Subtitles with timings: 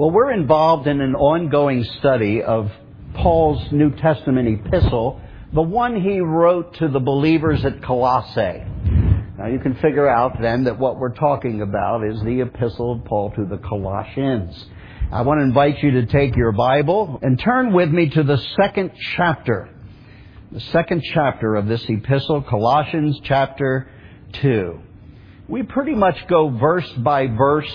[0.00, 2.72] Well, we're involved in an ongoing study of
[3.12, 5.20] Paul's New Testament epistle,
[5.52, 8.64] the one he wrote to the believers at Colossae.
[9.36, 13.04] Now you can figure out then that what we're talking about is the epistle of
[13.04, 14.64] Paul to the Colossians.
[15.12, 18.38] I want to invite you to take your Bible and turn with me to the
[18.56, 19.68] second chapter.
[20.50, 23.90] The second chapter of this epistle, Colossians chapter
[24.32, 24.80] 2.
[25.46, 27.70] We pretty much go verse by verse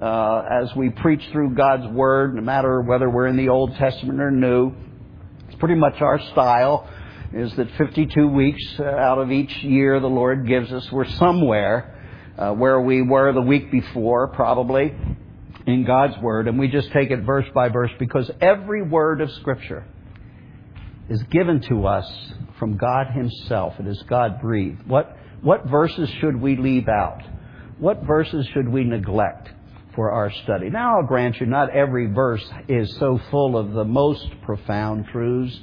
[0.00, 4.20] uh, as we preach through God's Word, no matter whether we're in the Old Testament
[4.20, 4.72] or New.
[5.48, 6.88] It's pretty much our style,
[7.32, 11.94] is that 52 weeks uh, out of each year the Lord gives us, we're somewhere
[12.38, 14.94] uh, where we were the week before, probably,
[15.66, 19.30] in God's Word, and we just take it verse by verse because every word of
[19.32, 19.84] Scripture
[21.08, 22.08] is given to us
[22.58, 23.74] from God Himself.
[23.78, 24.86] It is God breathed.
[24.86, 27.22] What, what verses should we leave out?
[27.78, 29.50] What verses should we neglect?
[29.98, 30.70] For our study.
[30.70, 35.58] Now, I'll grant you, not every verse is so full of the most profound truths,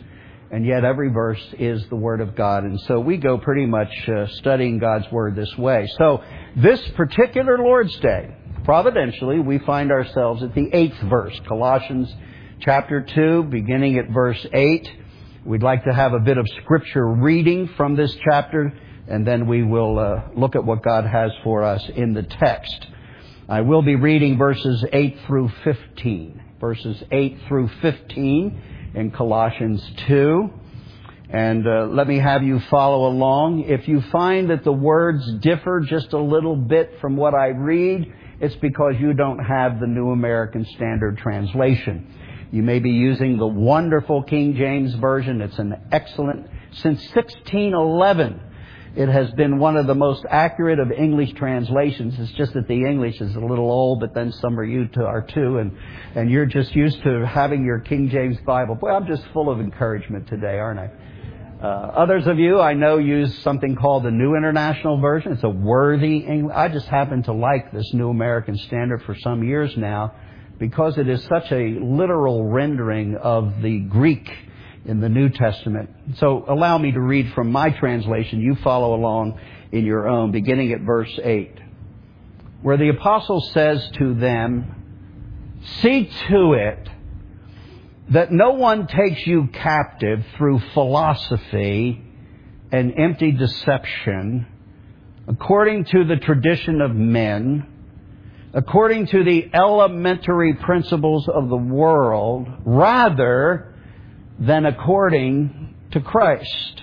[0.52, 2.66] and yet every verse is the Word of God.
[2.66, 5.90] And so we go pretty much uh, studying God's Word this way.
[5.98, 6.22] So,
[6.54, 12.14] this particular Lord's Day, providentially, we find ourselves at the eighth verse, Colossians
[12.59, 14.92] chapter 2, beginning at verse 8.
[15.46, 19.64] We'd like to have a bit of scripture reading from this chapter, and then we
[19.64, 22.88] will uh, look at what God has for us in the text.
[23.48, 26.42] I will be reading verses 8 through 15.
[26.60, 28.62] Verses 8 through 15
[28.96, 30.50] in Colossians 2.
[31.30, 33.66] And uh, let me have you follow along.
[33.68, 38.12] If you find that the words differ just a little bit from what I read,
[38.40, 42.48] it's because you don't have the New American Standard Translation.
[42.52, 45.42] You may be using the wonderful King James Version.
[45.42, 48.40] It's an excellent, since 1611,
[48.96, 52.16] it has been one of the most accurate of English translations.
[52.18, 55.22] It's just that the English is a little old, but then some are you are
[55.22, 55.78] too, and
[56.16, 58.76] and you're just used to having your King James Bible.
[58.76, 60.90] Boy, I'm just full of encouragement today, aren't I?
[61.62, 65.34] Uh, others of you I know use something called the New International Version.
[65.34, 66.56] It's a worthy English.
[66.56, 70.14] I just happen to like this New American Standard for some years now
[70.58, 74.31] because it is such a literal rendering of the Greek
[74.85, 75.90] in the New Testament.
[76.18, 78.40] So allow me to read from my translation.
[78.40, 79.40] You follow along
[79.72, 81.59] in your own, beginning at verse 8,
[82.62, 86.90] where the apostle says to them, See to it
[88.09, 92.01] that no one takes you captive through philosophy
[92.72, 94.45] and empty deception,
[95.28, 97.66] according to the tradition of men,
[98.53, 103.75] according to the elementary principles of the world, rather,
[104.40, 106.81] than according to Christ.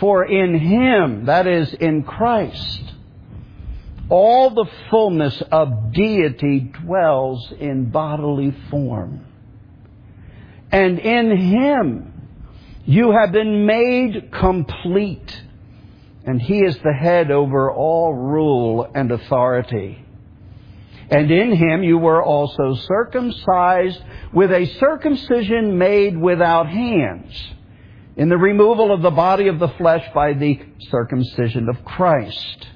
[0.00, 2.94] For in Him, that is, in Christ,
[4.08, 9.26] all the fullness of deity dwells in bodily form.
[10.70, 12.12] And in Him,
[12.84, 15.42] you have been made complete.
[16.24, 20.04] And He is the head over all rule and authority.
[21.10, 24.00] And in him you were also circumcised
[24.32, 27.34] with a circumcision made without hands,
[28.16, 30.60] in the removal of the body of the flesh by the
[30.90, 32.66] circumcision of Christ.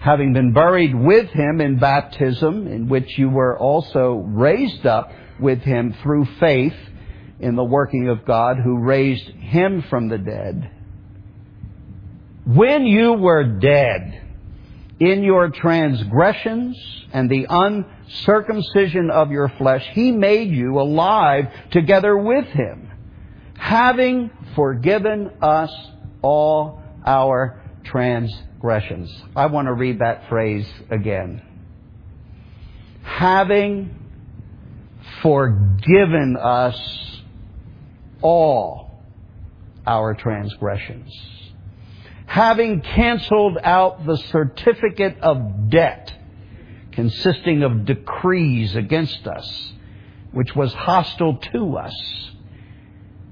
[0.00, 5.60] Having been buried with him in baptism, in which you were also raised up with
[5.60, 6.74] him through faith
[7.38, 10.70] in the working of God who raised him from the dead.
[12.44, 14.19] When you were dead,
[15.00, 16.78] in your transgressions
[17.12, 22.90] and the uncircumcision of your flesh, he made you alive together with him,
[23.58, 25.72] having forgiven us
[26.20, 29.10] all our transgressions.
[29.34, 31.40] I want to read that phrase again.
[33.02, 33.94] Having
[35.22, 36.78] forgiven us
[38.20, 39.02] all
[39.86, 41.39] our transgressions
[42.30, 46.14] having canceled out the certificate of debt
[46.92, 49.72] consisting of decrees against us,
[50.30, 52.30] which was hostile to us.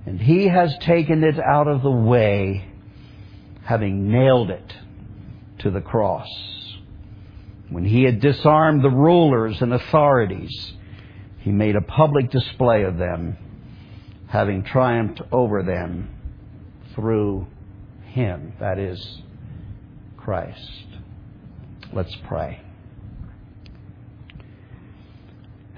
[0.04, 2.64] And he has taken it out of the way,
[3.62, 4.74] having nailed it
[5.60, 6.28] to the cross.
[7.68, 10.72] When he had disarmed the rulers and authorities,
[11.38, 13.36] he made a public display of them,
[14.26, 16.08] having triumphed over them
[16.96, 17.46] through
[18.18, 19.22] him, that is
[20.16, 20.86] Christ.
[21.92, 22.60] Let's pray.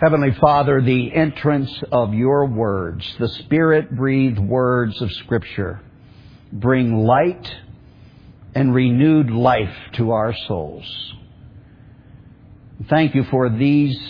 [0.00, 5.80] Heavenly Father, the entrance of your words, the Spirit breathed words of Scripture,
[6.50, 7.54] bring light
[8.54, 11.14] and renewed life to our souls.
[12.88, 14.00] Thank you for these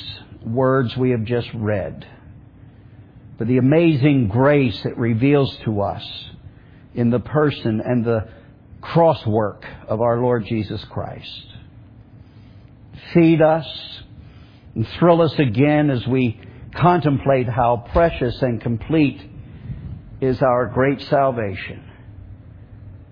[0.47, 2.07] words we have just read,
[3.37, 6.30] for the amazing grace it reveals to us
[6.95, 8.29] in the person and the
[8.81, 11.47] cross work of our Lord Jesus Christ.
[13.15, 13.67] Feed us
[14.75, 16.41] and thrill us again as we
[16.75, 19.21] contemplate how precious and complete
[20.21, 21.85] is our great salvation.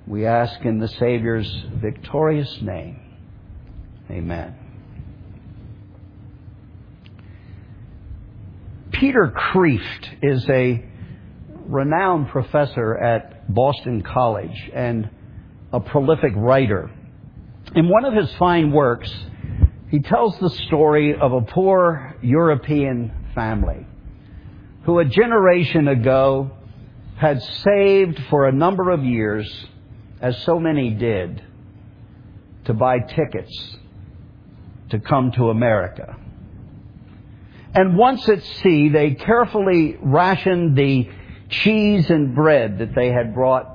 [0.06, 3.00] We ask in the Savior's victorious name.
[4.10, 4.54] Amen.
[8.90, 10.84] Peter Kreeft is a
[11.68, 15.10] renowned professor at Boston College and
[15.72, 16.90] a prolific writer.
[17.74, 19.12] In one of his fine works,
[19.90, 23.86] he tells the story of a poor European family
[24.84, 26.50] who a generation ago
[27.16, 29.66] had saved for a number of years,
[30.20, 31.42] as so many did,
[32.64, 33.76] to buy tickets
[34.90, 36.16] to come to America.
[37.74, 41.08] And once at sea, they carefully rationed the
[41.48, 43.68] cheese and bread that they had brought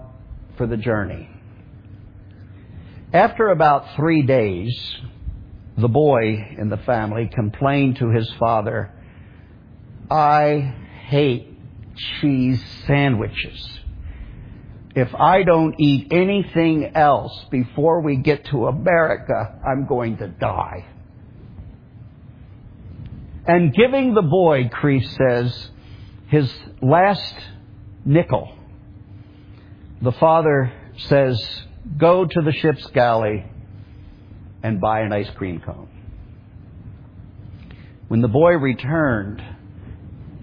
[0.58, 1.30] for the journey.
[3.12, 4.96] After about three days,
[5.78, 8.92] the boy in the family complained to his father,
[10.10, 10.76] I
[11.08, 11.58] hate
[11.96, 13.80] cheese sandwiches.
[14.96, 20.86] If I don't eat anything else before we get to America, I'm going to die.
[23.48, 25.70] And giving the boy, Kreeft says,
[26.28, 27.36] his last
[28.06, 28.56] nickel,
[30.02, 30.72] the father
[31.08, 31.42] says,
[31.98, 33.46] Go to the ship's galley
[34.62, 35.90] and buy an ice cream cone.
[38.08, 39.42] When the boy returned,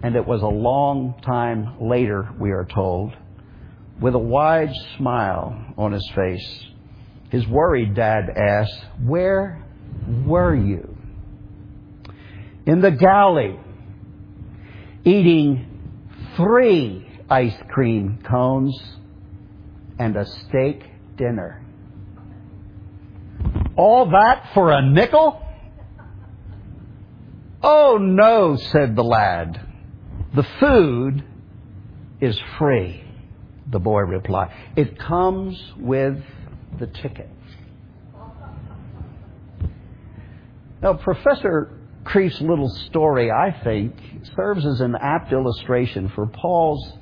[0.03, 3.15] and it was a long time later, we are told,
[4.01, 6.65] with a wide smile on his face,
[7.31, 9.65] his worried dad asked, Where
[10.27, 10.97] were you?
[12.67, 13.59] In the galley,
[15.05, 15.67] eating
[16.37, 18.79] three ice cream cones
[19.99, 20.83] and a steak
[21.17, 21.65] dinner.
[23.77, 25.41] All that for a nickel?
[27.63, 29.61] Oh no, said the lad.
[30.35, 31.25] The food
[32.21, 33.05] is free,
[33.71, 34.53] the boy replied.
[34.77, 36.23] It comes with
[36.79, 37.29] the ticket.
[40.83, 43.95] Now, Professor Kreeft's little story, I think,
[44.35, 46.93] serves as an apt illustration for Paul's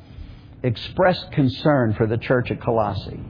[0.62, 3.20] expressed concern for the church at Colossae.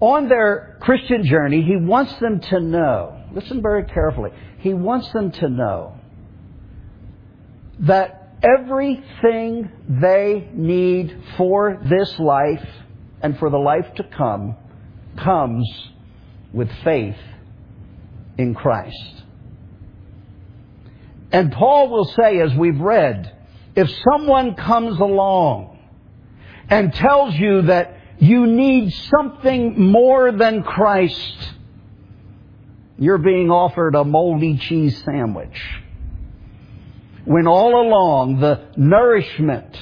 [0.00, 5.30] On their Christian journey, he wants them to know, listen very carefully, he wants them
[5.32, 5.98] to know
[7.80, 12.66] that everything they need for this life
[13.22, 14.56] and for the life to come
[15.16, 15.88] comes
[16.52, 17.16] with faith
[18.36, 19.22] in Christ.
[21.32, 23.36] And Paul will say, as we've read,
[23.74, 25.73] if someone comes along
[26.68, 31.52] and tells you that you need something more than Christ,
[32.98, 35.60] you're being offered a moldy cheese sandwich.
[37.24, 39.76] When all along the nourishment,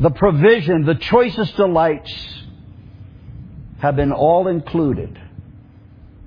[0.00, 2.12] the provision, the choicest delights
[3.78, 5.18] have been all included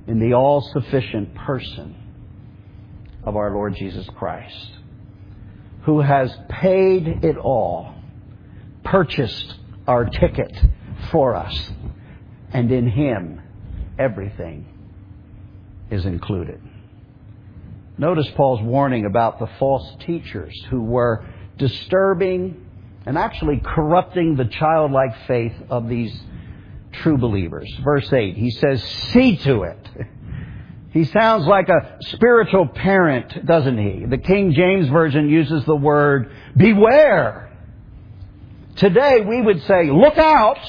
[0.07, 1.95] in the all sufficient person
[3.23, 4.69] of our Lord Jesus Christ,
[5.83, 7.93] who has paid it all,
[8.83, 9.55] purchased
[9.87, 10.55] our ticket
[11.11, 11.71] for us,
[12.51, 13.41] and in Him
[13.97, 14.65] everything
[15.89, 16.61] is included.
[17.97, 21.25] Notice Paul's warning about the false teachers who were
[21.57, 22.65] disturbing
[23.05, 26.15] and actually corrupting the childlike faith of these
[26.91, 27.73] true believers.
[27.83, 29.87] Verse 8, he says, See to it.
[30.91, 34.05] He sounds like a spiritual parent, doesn't he?
[34.05, 37.46] The King James Version uses the word beware.
[38.77, 40.59] Today we would say, look out.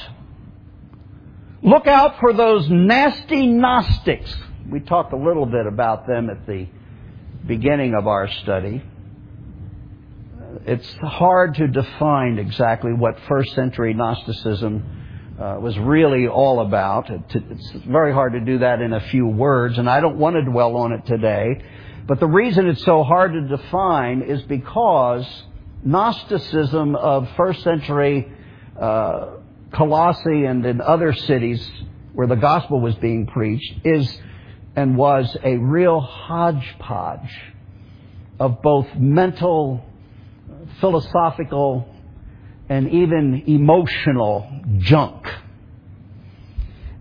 [1.63, 4.35] Look out for those nasty Gnostics.
[4.71, 6.69] We talked a little bit about them at the
[7.47, 8.83] beginning of our study.
[10.65, 17.11] It's hard to define exactly what first century Gnosticism uh, was really all about.
[17.11, 20.43] It's very hard to do that in a few words, and I don't want to
[20.43, 21.63] dwell on it today.
[22.07, 25.27] But the reason it's so hard to define is because
[25.85, 28.31] Gnosticism of first century
[28.79, 29.31] uh,
[29.73, 31.67] Colossae and in other cities
[32.13, 34.21] where the gospel was being preached is
[34.75, 37.31] and was a real hodgepodge
[38.41, 39.85] of both mental,
[40.81, 41.89] philosophical,
[42.69, 45.27] and even emotional junk.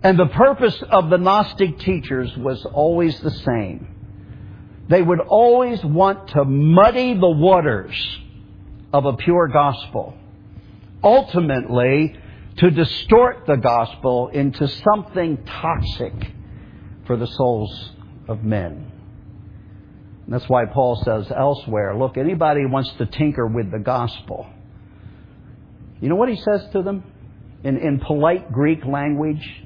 [0.03, 3.87] And the purpose of the Gnostic teachers was always the same
[4.89, 7.95] They would always want to muddy the waters
[8.93, 10.13] of a pure gospel.
[11.03, 12.15] Ultimately,
[12.57, 16.13] to distort the gospel into something toxic
[17.05, 17.91] for the souls
[18.27, 18.91] of men.
[20.25, 24.47] And that's why Paul says elsewhere, look, anybody wants to tinker with the gospel.
[26.01, 27.03] You know what he says to them?
[27.63, 29.63] In, in polite Greek language,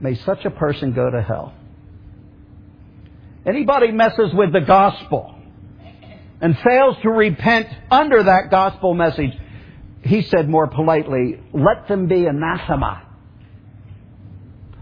[0.00, 1.54] may such a person go to hell.
[3.44, 5.31] Anybody messes with the gospel
[6.42, 9.30] and fails to repent under that gospel message,
[10.02, 13.06] he said more politely, let them be anathema.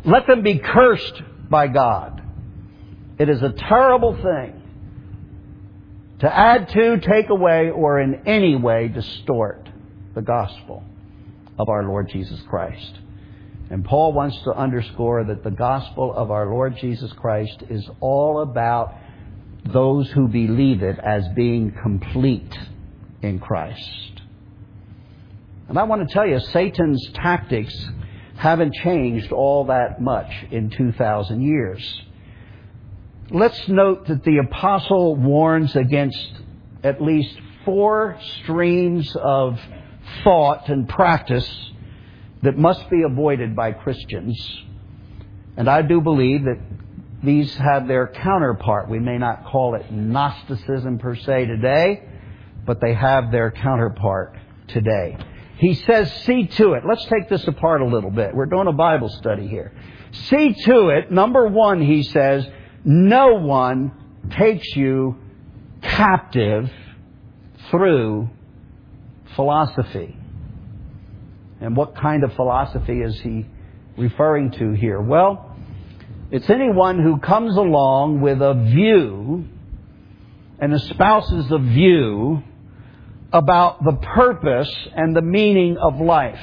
[0.05, 2.23] Let them be cursed by God.
[3.19, 4.57] It is a terrible thing
[6.21, 9.69] to add to, take away, or in any way distort
[10.15, 10.83] the gospel
[11.59, 12.99] of our Lord Jesus Christ.
[13.69, 18.41] And Paul wants to underscore that the gospel of our Lord Jesus Christ is all
[18.41, 18.95] about
[19.67, 22.57] those who believe it as being complete
[23.23, 24.23] in Christ.
[25.69, 27.75] And I want to tell you, Satan's tactics
[28.37, 32.03] haven't changed all that much in 2,000 years.
[33.31, 36.33] Let's note that the apostle warns against
[36.83, 39.61] at least four streams of
[40.25, 41.49] thought and practice
[42.43, 44.37] that must be avoided by Christians.
[45.57, 46.59] And I do believe that
[47.23, 48.89] these have their counterpart.
[48.89, 52.03] We may not call it Gnosticism per se today,
[52.65, 54.37] but they have their counterpart
[54.69, 55.19] today.
[55.59, 56.85] He says, see to it.
[56.89, 58.35] Let's take this apart a little bit.
[58.35, 59.73] We're doing a Bible study here.
[60.13, 61.11] See to it.
[61.11, 62.47] Number one, he says,
[62.85, 63.93] no one
[64.31, 65.17] takes you
[65.83, 66.71] captive
[67.71, 68.31] through
[69.37, 70.17] philosophy.
[71.61, 73.45] And what kind of philosophy is he
[73.99, 75.01] referring to here?
[75.01, 75.50] Well,
[76.31, 79.45] it's anyone who comes along with a view
[80.61, 82.43] and espouses a view
[83.33, 86.41] about the purpose and the meaning of life.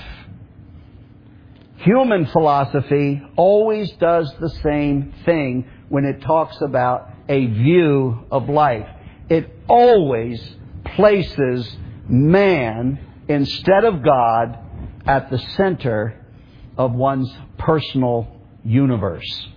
[1.77, 8.88] Human philosophy always does the same thing when it talks about a view of life.
[9.29, 10.41] It always
[10.96, 11.77] places
[12.10, 14.58] man instead of God
[15.06, 16.25] at the center
[16.77, 18.27] of one's personal
[18.65, 19.48] universe.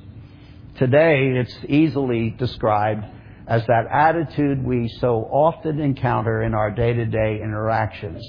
[0.81, 3.05] Today, it's easily described
[3.47, 8.27] as that attitude we so often encounter in our day to day interactions.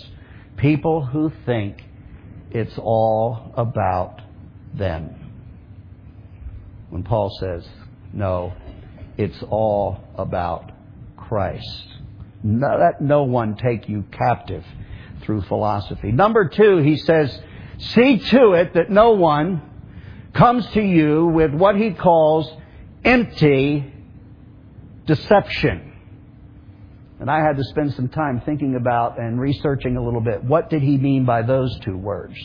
[0.57, 1.81] People who think
[2.49, 4.21] it's all about
[4.73, 5.31] them.
[6.89, 7.65] When Paul says,
[8.11, 8.51] no,
[9.17, 10.73] it's all about
[11.15, 11.85] Christ.
[12.43, 14.65] No, let no one take you captive
[15.21, 16.11] through philosophy.
[16.11, 17.33] Number two, he says,
[17.77, 19.70] see to it that no one
[20.33, 22.51] comes to you with what he calls
[23.03, 23.93] empty
[25.05, 25.93] deception.
[27.19, 30.43] And I had to spend some time thinking about and researching a little bit.
[30.43, 32.35] What did he mean by those two words?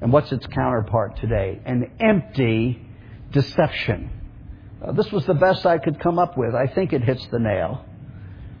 [0.00, 1.60] And what's its counterpart today?
[1.64, 2.80] An empty
[3.32, 4.10] deception.
[4.82, 6.54] Uh, this was the best I could come up with.
[6.54, 7.84] I think it hits the nail.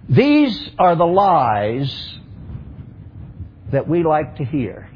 [0.08, 2.18] These are the lies
[3.72, 4.89] that we like to hear.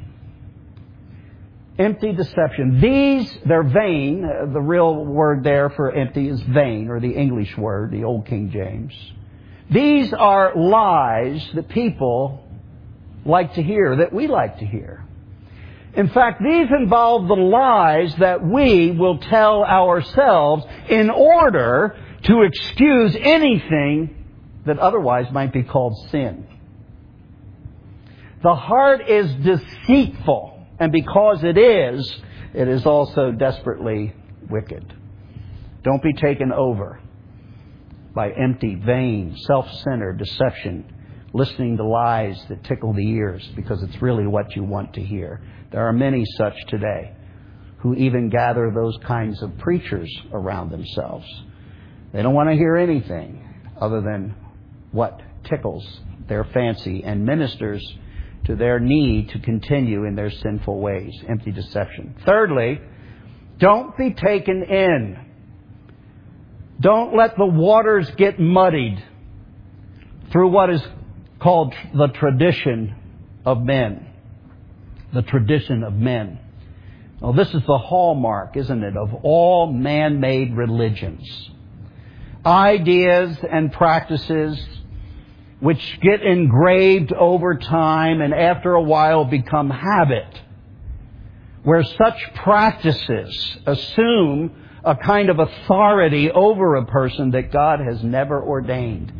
[1.77, 2.79] Empty deception.
[2.79, 4.23] These, they're vain.
[4.23, 8.25] Uh, the real word there for empty is vain, or the English word, the Old
[8.27, 8.93] King James.
[9.69, 12.47] These are lies that people
[13.25, 15.03] like to hear, that we like to hear.
[15.95, 23.15] In fact, these involve the lies that we will tell ourselves in order to excuse
[23.19, 24.23] anything
[24.65, 26.47] that otherwise might be called sin.
[28.43, 32.15] The heart is deceitful, and because it is,
[32.53, 34.13] it is also desperately
[34.49, 34.93] wicked.
[35.83, 36.99] Don't be taken over
[38.13, 40.85] by empty, vain, self centered deception,
[41.33, 45.41] listening to lies that tickle the ears because it's really what you want to hear.
[45.71, 47.13] There are many such today
[47.79, 51.27] who even gather those kinds of preachers around themselves.
[52.13, 53.43] They don't want to hear anything
[53.79, 54.33] other than
[54.91, 55.85] what tickles
[56.27, 57.85] their fancy and ministers
[58.45, 61.13] to their need to continue in their sinful ways.
[61.27, 62.15] Empty deception.
[62.25, 62.79] Thirdly,
[63.57, 65.19] don't be taken in.
[66.79, 69.03] Don't let the waters get muddied
[70.31, 70.85] through what is
[71.39, 72.95] called the tradition
[73.45, 74.07] of men.
[75.13, 76.39] The tradition of men.
[77.21, 81.49] Well, this is the hallmark, isn't it, of all man made religions.
[82.45, 84.63] Ideas and practices
[85.59, 90.41] which get engraved over time and after a while become habit,
[91.63, 94.51] where such practices assume
[94.83, 99.11] a kind of authority over a person that God has never ordained.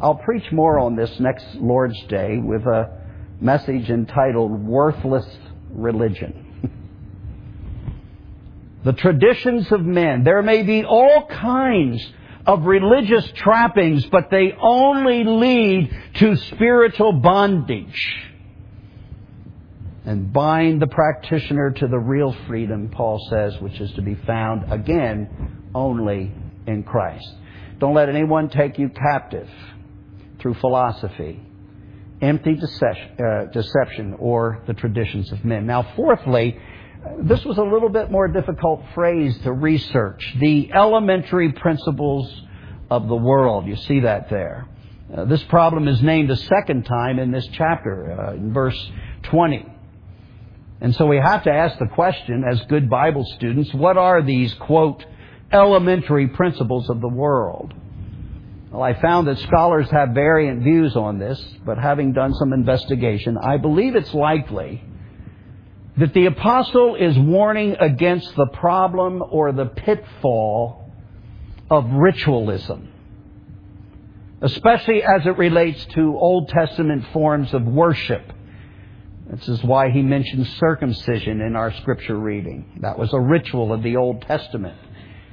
[0.00, 3.00] I'll preach more on this next Lord's Day with a
[3.40, 5.26] message entitled Worthless
[5.70, 6.44] Religion.
[8.84, 10.22] the traditions of men.
[10.22, 12.06] There may be all kinds
[12.48, 18.16] of religious trappings, but they only lead to spiritual bondage
[20.06, 24.72] and bind the practitioner to the real freedom, Paul says, which is to be found
[24.72, 26.32] again only
[26.66, 27.30] in Christ.
[27.78, 29.48] Don't let anyone take you captive
[30.40, 31.42] through philosophy,
[32.22, 35.66] empty uh, deception, or the traditions of men.
[35.66, 36.58] Now, fourthly,
[37.20, 40.36] this was a little bit more difficult phrase to research.
[40.40, 42.32] The elementary principles
[42.90, 43.66] of the world.
[43.66, 44.66] You see that there.
[45.14, 48.90] Uh, this problem is named a second time in this chapter, uh, in verse
[49.24, 49.66] 20.
[50.80, 54.52] And so we have to ask the question, as good Bible students, what are these,
[54.54, 55.04] quote,
[55.50, 57.72] elementary principles of the world?
[58.70, 63.38] Well, I found that scholars have variant views on this, but having done some investigation,
[63.38, 64.82] I believe it's likely
[65.98, 70.90] that the apostle is warning against the problem or the pitfall
[71.70, 72.88] of ritualism,
[74.40, 78.32] especially as it relates to Old Testament forms of worship.
[79.30, 82.78] This is why he mentions circumcision in our scripture reading.
[82.80, 84.78] That was a ritual of the Old Testament.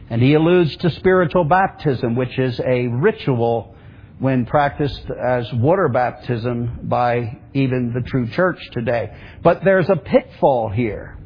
[0.09, 3.74] And he alludes to spiritual baptism, which is a ritual
[4.19, 9.13] when practiced as water baptism by even the true church today.
[9.43, 11.17] But there's a pitfall here.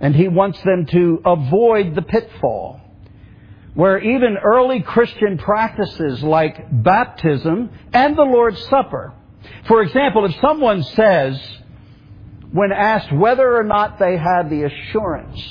[0.00, 2.80] And he wants them to avoid the pitfall.
[3.74, 9.12] Where even early Christian practices like baptism and the Lord's Supper.
[9.66, 11.38] For example, if someone says,
[12.52, 15.42] when asked whether or not they had the assurance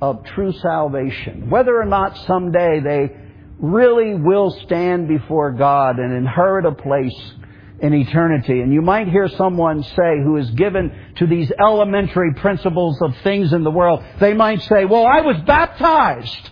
[0.00, 3.23] of true salvation, whether or not someday they
[3.58, 7.32] really will stand before God and inherit a place
[7.80, 8.60] in eternity.
[8.60, 13.52] And you might hear someone say who is given to these elementary principles of things
[13.52, 16.50] in the world, they might say, well, I was baptized.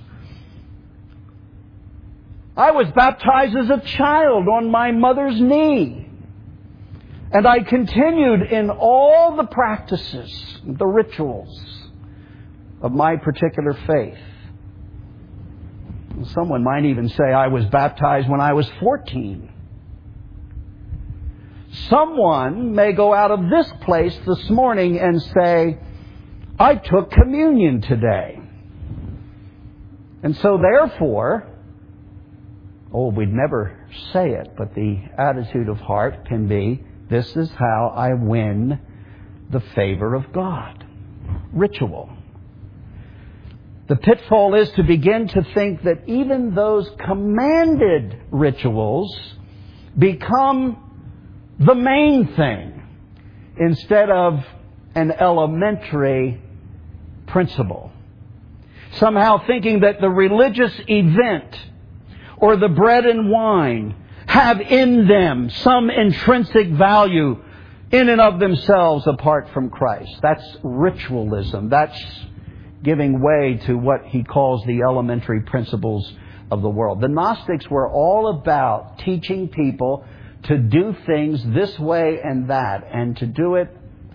[2.56, 6.08] I was baptized as a child on my mother's knee.
[7.32, 11.88] And I continued in all the practices, the rituals
[12.82, 14.18] of my particular faith.
[16.26, 19.50] Someone might even say I was baptized when I was 14.
[21.88, 25.78] Someone may go out of this place this morning and say,
[26.58, 28.38] I took communion today.
[30.22, 31.48] And so therefore,
[32.92, 37.92] oh, we'd never say it, but the attitude of heart can be, this is how
[37.96, 38.78] I win
[39.50, 40.85] the favor of God.
[41.52, 42.11] Ritual.
[43.88, 49.34] The pitfall is to begin to think that even those commanded rituals
[49.98, 50.78] become
[51.58, 52.82] the main thing
[53.58, 54.44] instead of
[54.94, 56.40] an elementary
[57.26, 57.90] principle.
[58.92, 61.58] Somehow thinking that the religious event
[62.36, 67.42] or the bread and wine have in them some intrinsic value
[67.90, 70.18] in and of themselves apart from Christ.
[70.22, 71.68] That's ritualism.
[71.68, 71.98] That's
[72.82, 76.12] giving way to what he calls the elementary principles
[76.50, 77.00] of the world.
[77.00, 80.04] The Gnostics were all about teaching people
[80.44, 83.68] to do things this way and that, and to do it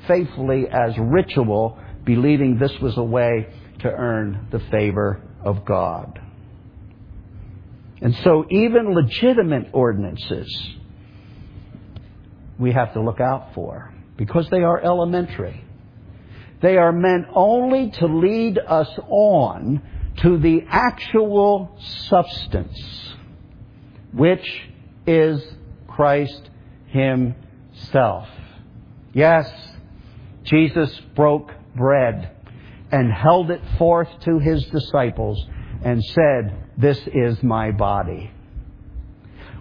[0.08, 3.47] faithfully as ritual, believing this was a way
[3.80, 6.21] to earn the favor of God.
[8.01, 10.75] And so, even legitimate ordinances
[12.60, 15.63] we have to look out for because they are elementary.
[16.62, 19.82] They are meant only to lead us on
[20.17, 21.78] to the actual
[22.10, 23.13] substance,
[24.12, 24.70] which
[25.06, 25.43] is
[25.88, 26.50] Christ
[26.88, 28.28] Himself.
[29.13, 29.52] Yes,
[30.43, 32.32] Jesus broke bread
[32.91, 35.46] and held it forth to His disciples
[35.84, 38.32] and said, This is my body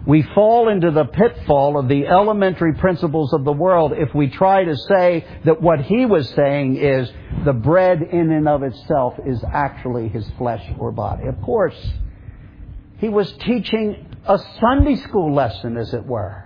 [0.05, 4.63] we fall into the pitfall of the elementary principles of the world if we try
[4.63, 7.11] to say that what he was saying is
[7.43, 11.27] the bread in and of itself is actually his flesh or body.
[11.27, 11.77] Of course,
[12.99, 16.43] he was teaching a Sunday school lesson, as it were.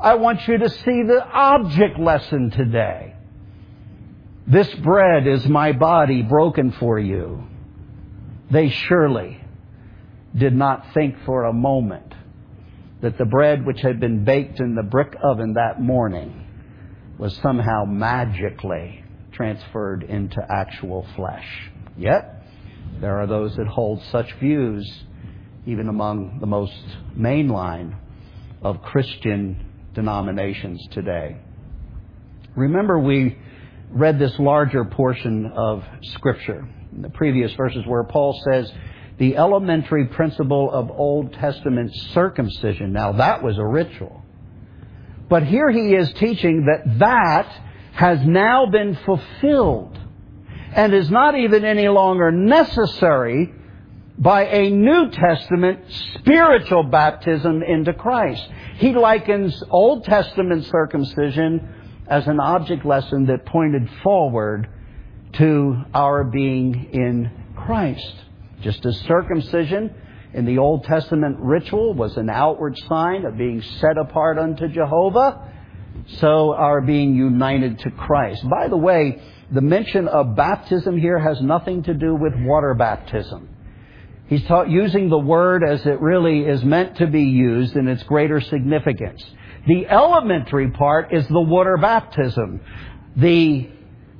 [0.00, 3.14] I want you to see the object lesson today.
[4.46, 7.44] This bread is my body broken for you.
[8.50, 9.40] They surely
[10.36, 12.14] did not think for a moment
[13.02, 16.46] that the bread which had been baked in the brick oven that morning
[17.18, 21.46] was somehow magically transferred into actual flesh.
[21.96, 22.42] Yet,
[23.00, 24.90] There are those that hold such views
[25.66, 26.72] even among the most
[27.16, 27.98] mainline
[28.62, 31.36] of Christian denominations today.
[32.54, 33.36] Remember, we
[33.90, 38.72] read this larger portion of Scripture in the previous verses where Paul says
[39.18, 42.92] the elementary principle of Old Testament circumcision.
[42.92, 44.22] Now, that was a ritual.
[45.28, 47.50] But here he is teaching that that
[47.92, 49.98] has now been fulfilled
[50.72, 53.52] and is not even any longer necessary
[54.18, 55.80] by a New Testament
[56.14, 58.46] spiritual baptism into Christ.
[58.76, 61.68] He likens Old Testament circumcision
[62.06, 64.68] as an object lesson that pointed forward
[65.34, 68.14] to our being in Christ.
[68.62, 69.94] Just as circumcision
[70.32, 75.52] in the Old Testament ritual was an outward sign of being set apart unto Jehovah,
[76.18, 78.48] so our being united to Christ.
[78.48, 83.48] By the way, the mention of baptism here has nothing to do with water baptism.
[84.28, 88.02] He's taught, using the word as it really is meant to be used in its
[88.02, 89.24] greater significance.
[89.68, 92.60] The elementary part is the water baptism.
[93.16, 93.70] The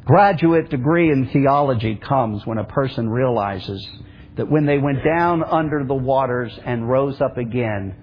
[0.05, 3.85] graduate degree in theology comes when a person realizes
[4.37, 7.95] that when they went down under the waters and rose up again,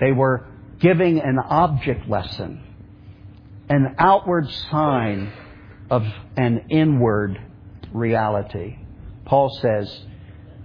[0.00, 0.46] they were
[0.80, 2.62] giving an object lesson,
[3.68, 5.32] an outward sign
[5.90, 6.04] of
[6.36, 7.38] an inward
[7.92, 8.78] reality.
[9.24, 10.04] Paul says,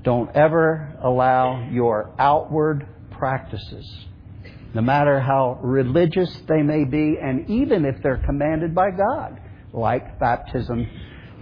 [0.03, 4.05] don't ever allow your outward practices,
[4.73, 9.39] no matter how religious they may be, and even if they're commanded by God,
[9.73, 10.87] like baptism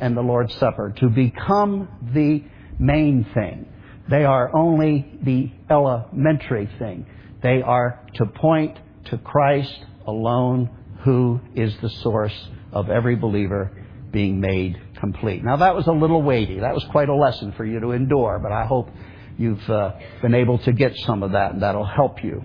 [0.01, 2.43] and the Lord's Supper, to become the
[2.79, 3.67] main thing.
[4.09, 7.07] They are only the elementary thing.
[7.41, 10.69] They are to point to Christ alone,
[11.03, 13.71] who is the source of every believer
[14.11, 15.43] being made complete.
[15.43, 16.59] Now, that was a little weighty.
[16.59, 18.89] That was quite a lesson for you to endure, but I hope
[19.37, 22.43] you've uh, been able to get some of that, and that'll help you.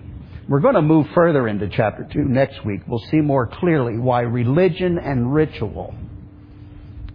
[0.49, 2.81] We're going to move further into chapter 2 next week.
[2.87, 5.93] We'll see more clearly why religion and ritual,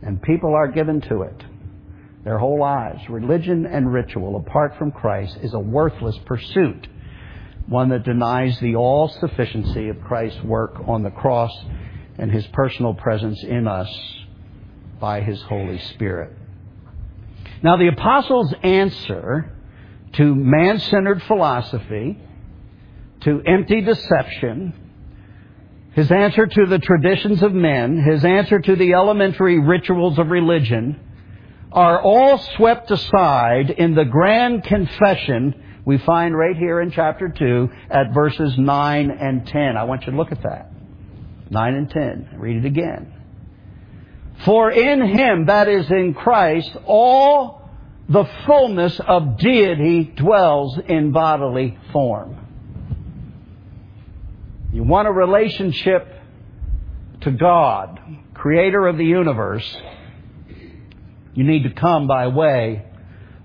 [0.02, 1.44] and people are given to it
[2.26, 6.88] their whole lives, religion and ritual apart from Christ is a worthless pursuit,
[7.68, 11.52] one that denies the all sufficiency of Christ's work on the cross
[12.18, 13.88] and his personal presence in us
[14.98, 16.32] by His Holy Spirit.
[17.62, 19.56] Now, the apostles' answer
[20.14, 22.18] to man centered philosophy,
[23.20, 24.74] to empty deception,
[25.92, 31.06] his answer to the traditions of men, his answer to the elementary rituals of religion,
[31.72, 37.70] are all swept aside in the grand confession we find right here in chapter 2
[37.90, 39.76] at verses 9 and 10.
[39.76, 40.72] I want you to look at that.
[41.48, 42.29] 9 and 10.
[42.38, 43.12] Read it again.
[44.44, 47.70] For in him, that is in Christ, all
[48.09, 52.37] the fullness of deity dwells in bodily form.
[54.72, 56.12] You want a relationship
[57.22, 58.00] to God,
[58.35, 59.76] creator of the universe,
[61.37, 62.85] you need to come by way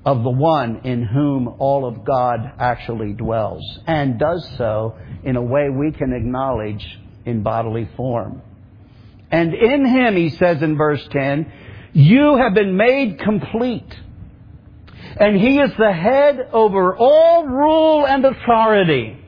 [0.04, 5.42] of the one in whom all of God actually dwells, and does so in a
[5.42, 8.42] way we can acknowledge in bodily form.
[9.30, 11.52] And in him, he says in verse 10,
[11.94, 13.96] you have been made complete.
[15.18, 19.21] And he is the head over all rule and authority.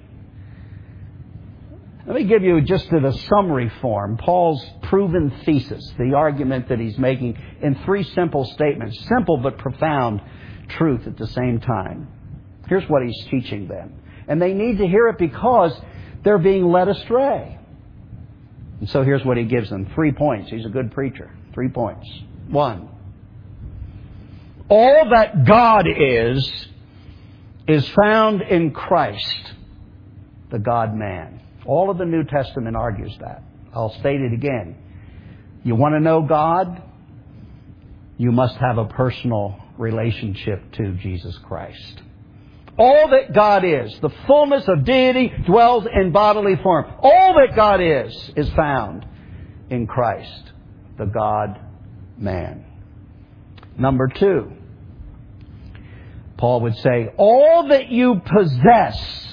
[2.05, 6.79] Let me give you just in a summary form Paul's proven thesis, the argument that
[6.79, 8.99] he's making in three simple statements.
[9.07, 10.21] Simple but profound
[10.67, 12.09] truth at the same time.
[12.67, 14.01] Here's what he's teaching them.
[14.27, 15.79] And they need to hear it because
[16.23, 17.57] they're being led astray.
[18.79, 20.49] And so here's what he gives them three points.
[20.49, 21.31] He's a good preacher.
[21.53, 22.07] Three points.
[22.49, 22.89] One,
[24.67, 26.67] all that God is,
[27.67, 29.53] is found in Christ,
[30.49, 31.39] the God man.
[31.65, 33.43] All of the New Testament argues that.
[33.73, 34.77] I'll state it again.
[35.63, 36.81] You want to know God?
[38.17, 42.01] You must have a personal relationship to Jesus Christ.
[42.77, 46.91] All that God is, the fullness of deity dwells in bodily form.
[46.99, 49.05] All that God is, is found
[49.69, 50.51] in Christ,
[50.97, 51.59] the God
[52.17, 52.65] man.
[53.77, 54.51] Number two,
[56.37, 59.32] Paul would say, all that you possess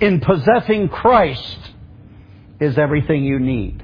[0.00, 1.58] in possessing Christ
[2.60, 3.82] is everything you need.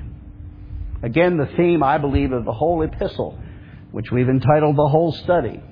[1.02, 3.38] Again, the theme, I believe, of the whole epistle,
[3.92, 5.62] which we've entitled the whole study,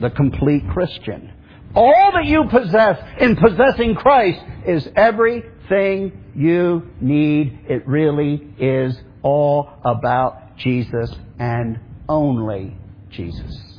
[0.00, 1.32] the complete Christian.
[1.74, 7.60] All that you possess in possessing Christ is everything you need.
[7.68, 12.76] It really is all about Jesus and only
[13.10, 13.78] Jesus.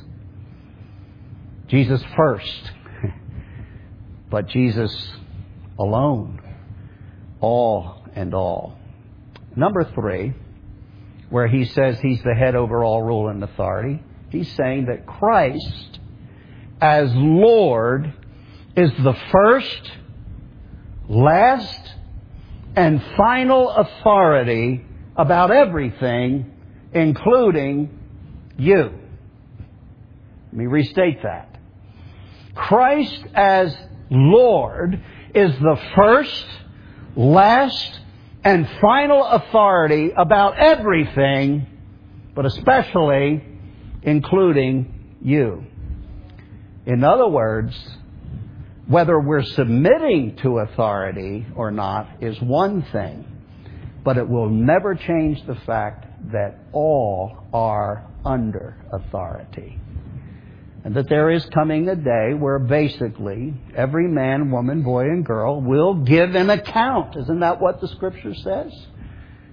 [1.68, 2.70] Jesus first,
[4.30, 5.10] but Jesus
[5.78, 6.40] alone,
[7.40, 8.78] all and all.
[9.56, 10.34] Number three,
[11.30, 15.98] where he says he's the head over all rule and authority, he's saying that Christ,
[16.80, 18.12] as Lord,
[18.76, 19.92] is the first,
[21.08, 21.92] last,
[22.76, 24.84] and final authority
[25.16, 26.52] about everything,
[26.92, 27.98] including
[28.58, 28.98] you.
[30.46, 31.58] Let me restate that.
[32.54, 33.74] Christ as
[34.10, 35.02] Lord
[35.34, 36.46] is the first,
[37.16, 38.00] last,
[38.44, 41.66] and final authority about everything,
[42.34, 43.42] but especially
[44.02, 45.64] including you.
[46.86, 47.74] In other words,
[48.88, 53.24] whether we're submitting to authority or not is one thing,
[54.04, 59.78] but it will never change the fact that all are under authority.
[60.84, 65.60] And that there is coming a day where basically every man, woman, boy, and girl
[65.60, 67.16] will give an account.
[67.16, 68.72] Isn't that what the scripture says?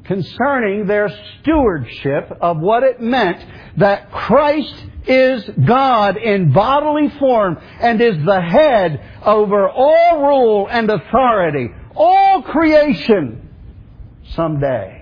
[0.06, 1.10] Concerning their
[1.42, 3.46] stewardship of what it meant
[3.78, 4.74] that Christ
[5.06, 12.42] is God in bodily form and is the head over all rule and authority, all
[12.42, 13.50] creation
[14.34, 14.99] someday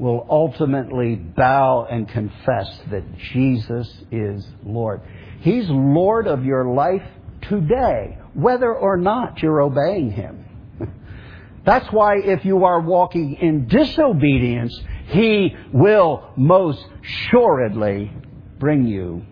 [0.00, 5.02] will ultimately bow and confess that Jesus is Lord.
[5.40, 7.02] He's Lord of your life
[7.42, 10.46] today, whether or not you're obeying Him.
[11.66, 14.74] That's why if you are walking in disobedience,
[15.08, 18.10] He will most assuredly
[18.58, 19.26] bring you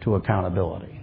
[0.00, 0.98] to accountability.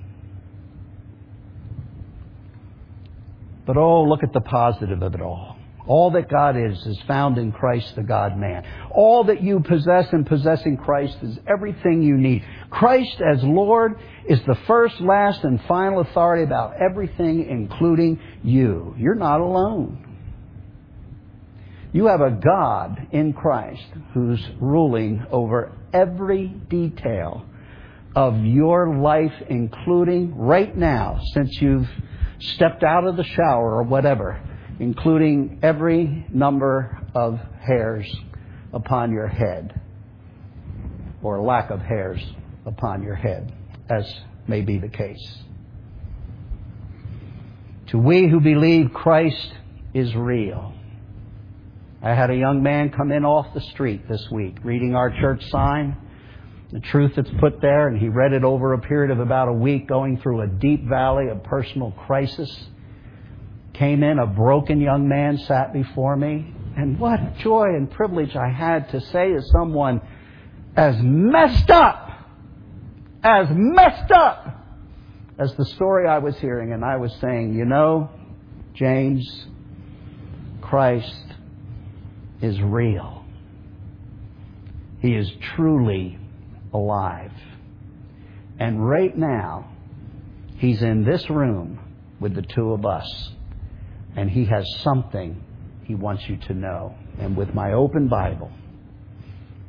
[3.67, 5.48] But oh, look at the positive of it all.
[5.89, 8.63] All that God is is found in Christ, the God man.
[8.91, 12.45] All that you possess in possessing Christ is everything you need.
[12.69, 18.93] Christ as Lord is the first, last, and final authority about everything, including you.
[18.99, 20.05] You're not alone.
[21.91, 27.47] You have a God in Christ who's ruling over every detail
[28.15, 31.89] of your life, including right now, since you've
[32.37, 34.39] stepped out of the shower or whatever
[34.79, 38.09] including every number of hairs
[38.73, 39.79] upon your head,
[41.21, 42.23] or lack of hairs
[42.65, 43.53] upon your head,
[43.89, 44.05] as
[44.47, 45.37] may be the case.
[47.87, 49.53] To we who believe Christ
[49.93, 50.73] is real.
[52.01, 55.43] I had a young man come in off the street this week reading our church
[55.49, 55.97] sign,
[56.71, 59.53] the truth that's put there, and he read it over a period of about a
[59.53, 62.69] week, going through a deep valley of personal crisis
[63.79, 68.49] came in, a broken young man sat before me, and what joy and privilege I
[68.49, 70.01] had to say to someone
[70.75, 72.11] as messed up,
[73.23, 74.65] as messed up
[75.39, 78.09] as the story I was hearing, and I was saying, you know,
[78.73, 79.47] James,
[80.59, 81.25] Christ
[82.41, 83.23] is real.
[84.99, 86.19] He is truly
[86.73, 87.31] alive.
[88.59, 89.71] And right now,
[90.57, 91.79] He's in this room
[92.19, 93.31] with the two of us
[94.19, 95.41] and He has something
[95.85, 96.93] He wants you to know.
[97.19, 98.51] And with my open Bible,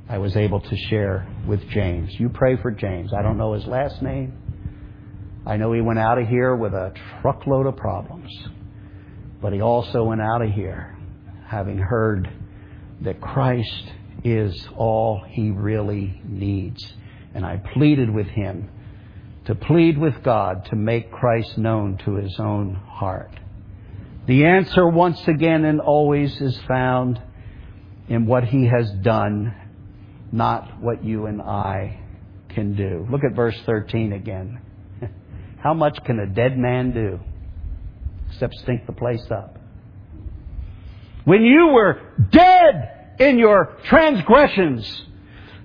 [0.09, 2.19] I was able to share with James.
[2.19, 3.13] You pray for James.
[3.17, 4.37] I don't know his last name.
[5.47, 8.29] I know he went out of here with a truckload of problems.
[9.41, 10.99] But he also went out of here
[11.47, 12.29] having heard
[13.03, 13.85] that Christ
[14.25, 16.93] is all he really needs.
[17.35, 18.69] And I pleaded with him
[19.45, 23.40] to plead with God to make Christ known to his own heart.
[24.27, 27.21] The answer, once again and always, is found
[28.09, 29.55] in what He has done,
[30.31, 32.01] not what you and I
[32.51, 33.07] can do.
[33.11, 34.61] Look at verse 13 again.
[35.63, 37.21] How much can a dead man do
[38.29, 39.59] except stink the place up?
[41.25, 45.03] When you were dead in your transgressions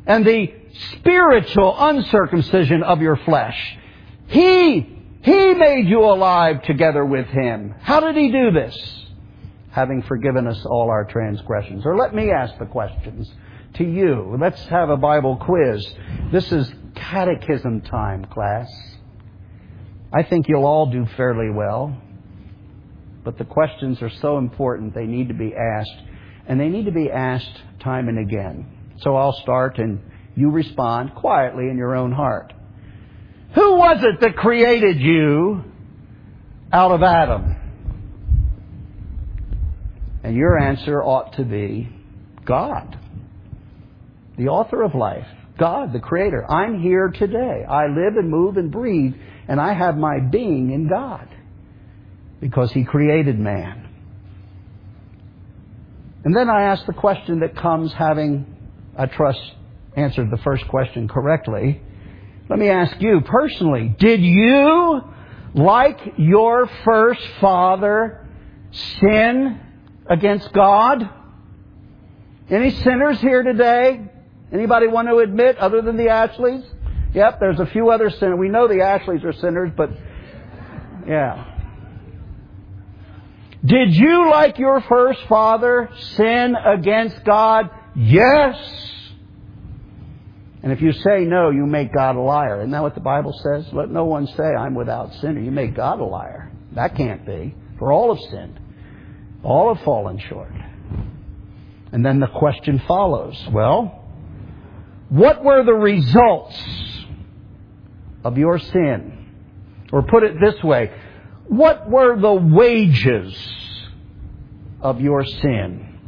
[0.06, 0.54] and the
[0.94, 3.78] spiritual uncircumcision of your flesh,
[4.28, 4.94] He
[5.26, 7.74] he made you alive together with Him.
[7.82, 8.78] How did He do this?
[9.72, 11.84] Having forgiven us all our transgressions.
[11.84, 13.34] Or let me ask the questions
[13.74, 14.38] to you.
[14.40, 15.84] Let's have a Bible quiz.
[16.32, 18.70] This is catechism time, class.
[20.14, 22.00] I think you'll all do fairly well.
[23.24, 26.04] But the questions are so important, they need to be asked.
[26.46, 28.94] And they need to be asked time and again.
[29.00, 30.00] So I'll start and
[30.36, 32.54] you respond quietly in your own heart.
[33.56, 35.63] Who was it that created you
[36.74, 37.56] out of Adam?
[40.24, 41.88] And your answer ought to be
[42.46, 43.00] God,
[44.38, 46.52] the author of life, God, the Creator.
[46.52, 47.63] I'm here today.
[47.63, 49.13] I live and move and breathe,
[49.48, 51.30] and I have my being in God
[52.41, 53.89] because He created man.
[56.26, 58.46] And then I ask the question that comes having,
[58.98, 59.39] I trust,
[59.96, 61.82] answered the first question correctly.
[62.47, 65.01] Let me ask you personally, did you,
[65.55, 68.27] like your first father,
[68.99, 69.60] sin
[70.08, 71.10] against God?
[72.49, 74.01] Any sinners here today?
[74.53, 76.63] Anybody want to admit other than the Ashleys?
[77.15, 78.38] Yep, there's a few other sinners.
[78.38, 79.89] We know the Ashleys are sinners, but
[81.08, 81.53] yeah.
[83.65, 87.71] Did you, like your first father, sin against God?
[87.95, 88.55] Yes.
[90.65, 92.62] And if you say no, you make God a liar.
[92.62, 93.71] Isn't that what the Bible says?
[93.71, 96.51] Let no one say, I'm without sin, or you make God a liar.
[96.71, 97.54] That can't be.
[97.78, 98.60] For all have sinned.
[99.43, 100.51] All have fallen short.
[101.91, 104.04] And then the question follows well,
[105.10, 106.60] what were the results
[108.23, 109.28] of your sin?
[109.91, 110.91] Or put it this way,
[111.47, 113.38] what were the wages
[114.82, 115.99] of your sin?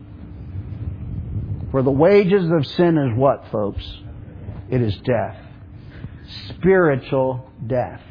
[1.69, 3.85] For the wages of sin is what, folks?
[4.69, 5.37] It is death.
[6.49, 8.01] Spiritual death.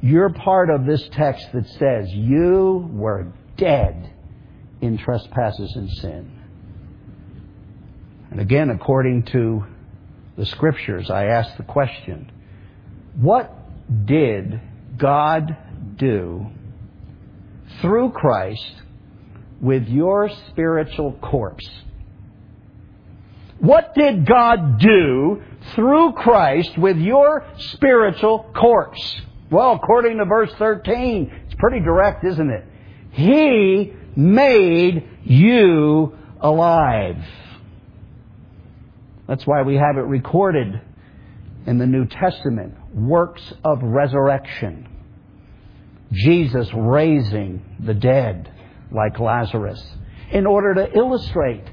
[0.00, 4.14] You're part of this text that says you were dead
[4.80, 6.38] in trespasses and sin.
[8.30, 9.64] And again, according to
[10.36, 12.30] the scriptures, I ask the question
[13.16, 13.52] what
[14.06, 14.60] did
[14.96, 15.56] God
[15.96, 16.46] do
[17.80, 18.74] through Christ
[19.60, 21.68] with your spiritual corpse?
[23.60, 25.42] What did God do
[25.74, 29.20] through Christ with your spiritual corpse?
[29.50, 32.64] Well, according to verse 13, it's pretty direct, isn't it?
[33.12, 37.16] He made you alive.
[39.26, 40.80] That's why we have it recorded
[41.66, 44.88] in the New Testament works of resurrection.
[46.12, 48.50] Jesus raising the dead
[48.90, 49.82] like Lazarus
[50.30, 51.64] in order to illustrate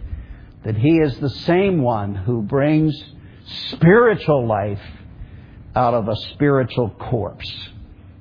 [0.65, 2.93] that he is the same one who brings
[3.69, 4.82] spiritual life
[5.75, 7.69] out of a spiritual corpse.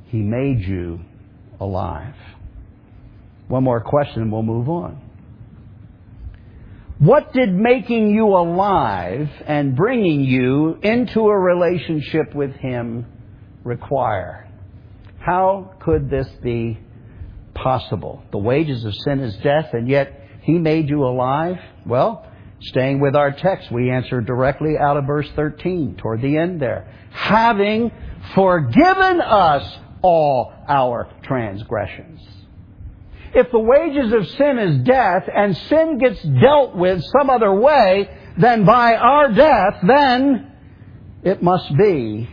[0.07, 1.01] He made you
[1.59, 2.15] alive.
[3.49, 5.01] One more question and we'll move on.
[6.99, 13.07] What did making you alive and bringing you into a relationship with Him
[13.65, 14.49] require?
[15.19, 16.79] How could this be
[17.55, 18.23] possible?
[18.31, 21.59] The wages of sin is death, and yet He made you alive?
[21.85, 22.27] Well,
[22.65, 26.93] staying with our text, we answer directly out of verse 13, toward the end there.
[27.11, 27.93] Having
[28.35, 32.21] forgiven us all our transgressions.
[33.35, 38.09] If the wages of sin is death and sin gets dealt with some other way
[38.39, 40.53] than by our death, then
[41.23, 42.29] it must be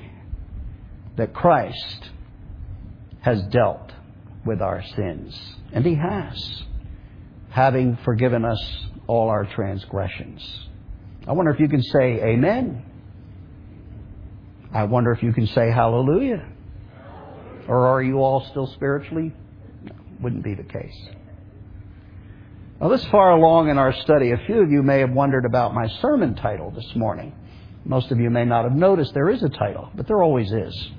[1.17, 2.10] that Christ
[3.22, 3.91] has dealt
[4.46, 5.39] with our sins.
[5.72, 6.63] And He has,
[7.50, 10.41] having forgiven us all our transgressions.
[11.28, 12.86] I wonder if you can say amen.
[14.74, 16.47] I wonder if you can say hallelujah.
[17.67, 19.34] Or are you all still spiritually
[20.21, 20.95] wouldn't be the case.
[22.80, 25.74] Now, this far along in our study, a few of you may have wondered about
[25.74, 27.34] my sermon title this morning.
[27.84, 30.89] Most of you may not have noticed there is a title, but there always is.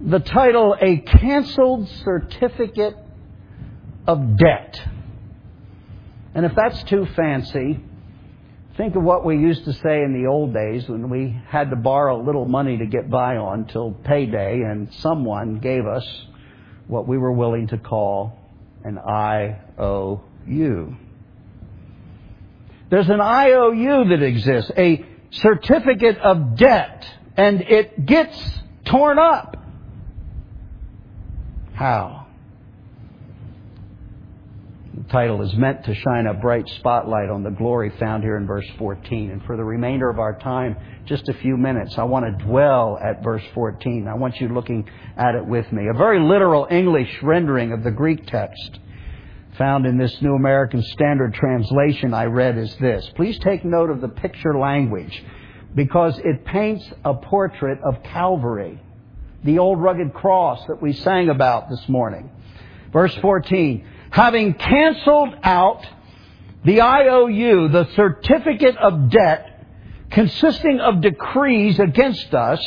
[0.00, 2.96] The title, A Canceled Certificate
[4.08, 4.95] of Debt.
[6.36, 7.80] And if that's too fancy,
[8.76, 11.76] think of what we used to say in the old days when we had to
[11.76, 16.06] borrow a little money to get by on till payday and someone gave us
[16.88, 18.38] what we were willing to call
[18.84, 20.94] an IOU.
[22.90, 27.06] There's an IOU that exists, a certificate of debt,
[27.38, 28.38] and it gets
[28.84, 29.56] torn up.
[31.72, 32.25] How?
[35.16, 38.66] Title is meant to shine a bright spotlight on the glory found here in verse
[38.76, 39.30] 14.
[39.30, 40.76] And for the remainder of our time,
[41.06, 44.08] just a few minutes, I want to dwell at verse 14.
[44.08, 44.86] I want you looking
[45.16, 45.88] at it with me.
[45.88, 48.78] A very literal English rendering of the Greek text
[49.56, 53.10] found in this New American Standard Translation I read is this.
[53.16, 55.24] Please take note of the picture language
[55.74, 58.82] because it paints a portrait of Calvary,
[59.44, 62.30] the old rugged cross that we sang about this morning.
[62.92, 65.86] Verse 14 having canceled out
[66.64, 69.64] the IOU, the certificate of debt,
[70.10, 72.60] consisting of decrees against us,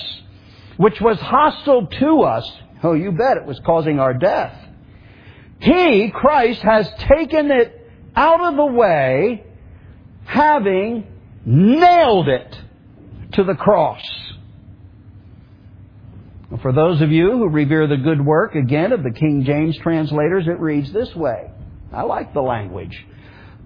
[0.77, 2.49] which was hostile to us.
[2.83, 4.55] Oh, you bet it was causing our death.
[5.59, 9.43] He, Christ, has taken it out of the way,
[10.25, 11.05] having
[11.45, 12.57] nailed it
[13.33, 14.01] to the cross.
[16.61, 20.47] For those of you who revere the good work, again, of the King James translators,
[20.47, 21.51] it reads this way.
[21.93, 23.05] I like the language.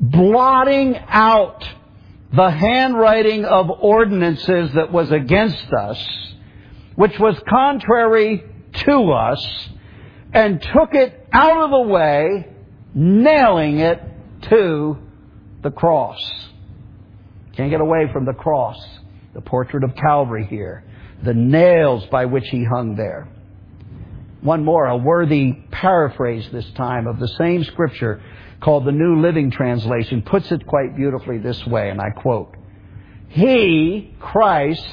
[0.01, 1.63] Blotting out
[2.33, 6.33] the handwriting of ordinances that was against us,
[6.95, 8.43] which was contrary
[8.85, 9.69] to us,
[10.33, 12.49] and took it out of the way,
[12.93, 14.01] nailing it
[14.49, 14.97] to
[15.61, 16.19] the cross.
[17.55, 18.83] Can't get away from the cross,
[19.33, 20.83] the portrait of Calvary here,
[21.23, 23.27] the nails by which he hung there.
[24.41, 28.21] One more, a worthy paraphrase this time of the same scripture
[28.59, 32.55] called the New Living Translation puts it quite beautifully this way, and I quote,
[33.29, 34.85] He, Christ,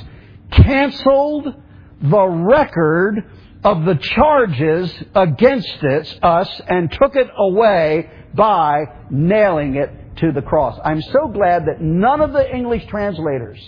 [0.53, 1.55] canceled
[2.01, 3.24] the record
[3.64, 10.43] of the charges against it, us and took it away by nailing it to the
[10.43, 10.78] cross.
[10.85, 13.61] I'm so glad that none of the English translators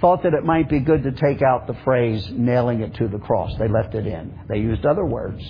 [0.00, 3.18] thought that it might be good to take out the phrase nailing it to the
[3.18, 3.52] cross.
[3.58, 4.38] They left it in.
[4.48, 5.42] They used other words.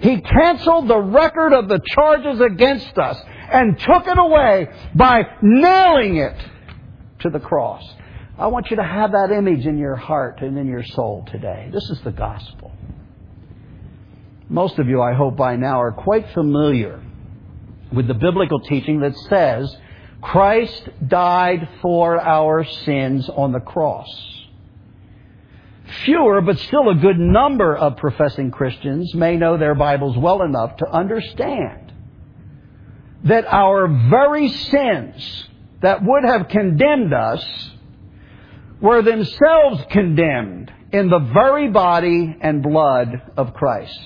[0.00, 3.16] He canceled the record of the charges against us
[3.52, 6.36] and took it away by nailing it
[7.20, 7.84] to the cross.
[8.36, 11.70] I want you to have that image in your heart and in your soul today.
[11.72, 12.72] This is the gospel.
[14.48, 17.00] Most of you, I hope by now, are quite familiar
[17.92, 19.76] with the biblical teaching that says
[20.22, 24.08] Christ died for our sins on the cross.
[26.04, 30.76] Fewer, but still a good number of professing Christians may know their Bibles well enough
[30.78, 31.92] to understand
[33.24, 35.48] that our very sins
[35.82, 37.44] that would have condemned us
[38.80, 44.00] were themselves condemned in the very body and blood of Christ.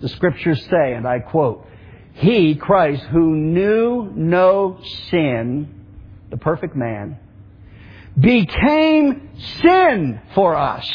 [0.00, 1.66] The scriptures say, and I quote,
[2.18, 5.84] He, Christ, who knew no sin,
[6.30, 7.16] the perfect man,
[8.18, 9.30] became
[9.62, 10.90] sin for us,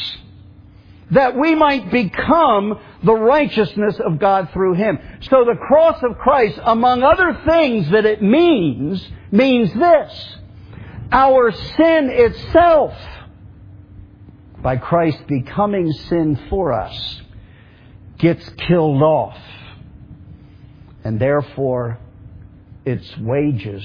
[1.11, 4.99] that we might become the righteousness of God through him.
[5.21, 10.37] So the cross of Christ, among other things that it means, means this.
[11.09, 12.93] Our sin itself,
[14.61, 17.21] by Christ becoming sin for us,
[18.17, 19.37] gets killed off.
[21.03, 21.99] And therefore,
[22.85, 23.83] its wages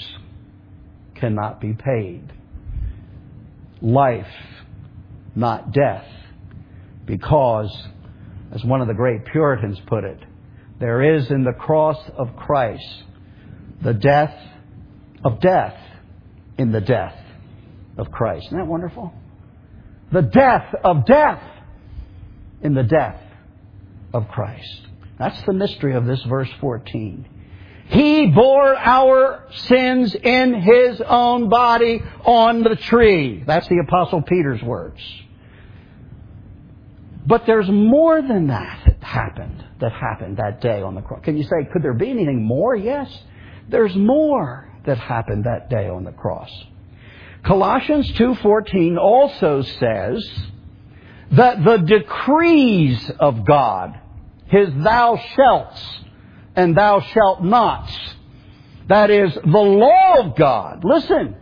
[1.14, 2.32] cannot be paid
[3.80, 4.26] life,
[5.34, 6.06] not death.
[7.06, 7.74] Because,
[8.52, 10.18] as one of the great Puritans put it,
[10.78, 13.04] there is in the cross of Christ
[13.82, 14.34] the death
[15.24, 15.76] of death
[16.58, 17.16] in the death
[17.96, 18.46] of Christ.
[18.46, 19.12] Isn't that wonderful?
[20.12, 21.42] The death of death
[22.62, 23.20] in the death
[24.12, 24.87] of Christ.
[25.18, 27.26] That's the mystery of this verse 14.
[27.88, 33.42] He bore our sins in His own body on the tree.
[33.46, 35.00] That's the Apostle Peter's words.
[37.26, 41.20] But there's more than that that happened, that happened that day on the cross.
[41.24, 42.74] Can you say, could there be anything more?
[42.74, 43.10] Yes.
[43.68, 46.50] There's more that happened that day on the cross.
[47.42, 50.26] Colossians 2.14 also says
[51.32, 53.98] that the decrees of God,
[54.48, 55.82] His thou shalt,
[56.56, 57.90] and thou shalt not.
[58.88, 61.36] That is, the law of God, listen,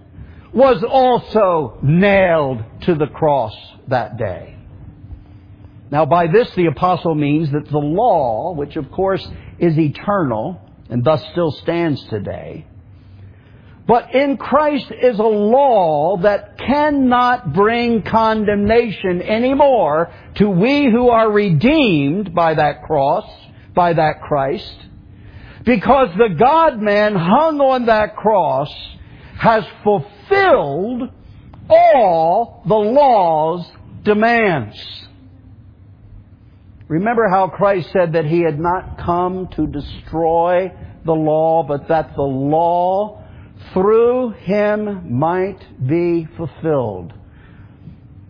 [0.53, 3.55] was also nailed to the cross
[3.89, 4.57] that day.
[5.91, 9.27] Now, by this, the apostle means that the law, which of course
[9.59, 12.67] is eternal and thus still stands today,
[13.87, 21.31] but in Christ is a law that cannot bring condemnation anymore to we who are
[21.31, 23.25] redeemed by that cross,
[23.75, 24.77] by that Christ,
[25.65, 28.73] because the God man hung on that cross
[29.39, 31.11] has fulfilled
[31.69, 33.71] all the law's
[34.03, 34.77] demands.
[36.89, 40.73] Remember how Christ said that he had not come to destroy
[41.05, 43.23] the law, but that the law
[43.73, 47.13] through him might be fulfilled.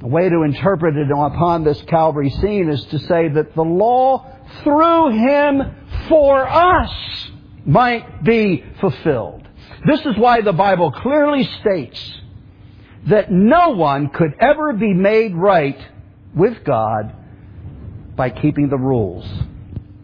[0.03, 4.26] A way to interpret it upon this Calvary scene is to say that the law
[4.62, 5.74] through him
[6.09, 7.30] for us
[7.64, 9.49] might be fulfilled.
[9.87, 12.20] This is why the Bible clearly states
[13.07, 15.78] that no one could ever be made right
[16.34, 17.14] with God
[18.16, 19.26] by keeping the rules,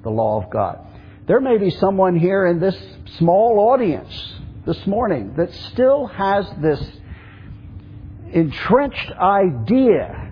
[0.03, 0.78] the law of God.
[1.26, 2.76] There may be someone here in this
[3.18, 4.33] small audience
[4.66, 6.80] this morning that still has this
[8.32, 10.30] entrenched idea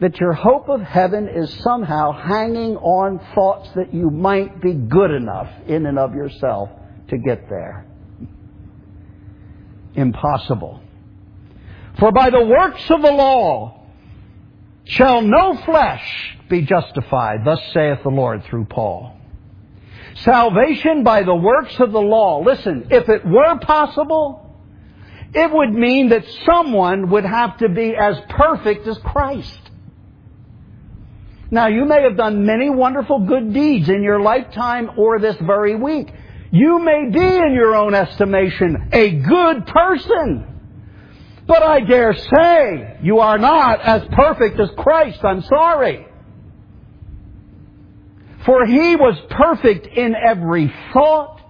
[0.00, 5.10] that your hope of heaven is somehow hanging on thoughts that you might be good
[5.10, 6.68] enough in and of yourself
[7.08, 7.84] to get there.
[9.94, 10.80] Impossible.
[11.98, 13.86] For by the works of the law
[14.84, 19.17] shall no flesh be justified, thus saith the Lord through Paul.
[20.24, 22.42] Salvation by the works of the law.
[22.42, 24.56] Listen, if it were possible,
[25.32, 29.60] it would mean that someone would have to be as perfect as Christ.
[31.50, 35.76] Now, you may have done many wonderful good deeds in your lifetime or this very
[35.76, 36.12] week.
[36.50, 40.44] You may be, in your own estimation, a good person.
[41.46, 45.20] But I dare say you are not as perfect as Christ.
[45.24, 46.07] I'm sorry.
[48.44, 51.40] For he was perfect in every thought,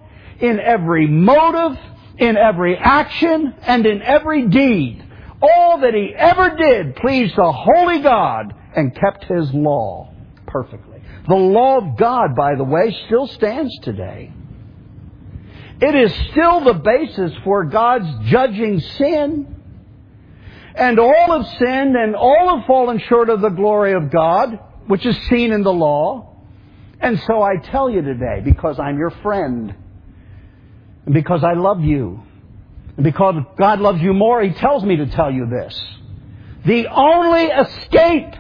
[0.41, 1.78] in every motive,
[2.18, 5.05] in every action, and in every deed.
[5.41, 10.12] All that he ever did pleased the holy God and kept his law
[10.47, 11.01] perfectly.
[11.28, 14.32] The law of God, by the way, still stands today.
[15.80, 19.55] It is still the basis for God's judging sin.
[20.74, 25.05] And all have sinned and all have fallen short of the glory of God, which
[25.07, 26.28] is seen in the law.
[27.01, 29.74] And so I tell you today, because I'm your friend,
[31.05, 32.22] and because I love you,
[32.96, 35.80] and because God loves you more, He tells me to tell you this.
[36.66, 38.34] The only escape